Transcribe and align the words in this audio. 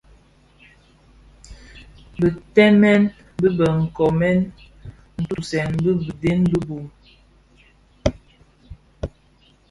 Bitenmen 2.19 3.01
bi 3.39 3.47
bë 3.57 3.67
nkomèn 3.81 4.39
ntutusèn 5.21 5.69
dhi 5.83 5.91
biden 6.03 6.39
bi 6.51 6.59
bum, 6.67 6.85